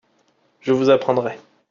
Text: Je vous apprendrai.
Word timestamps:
Je 0.61 0.73
vous 0.73 0.89
apprendrai. 0.89 1.37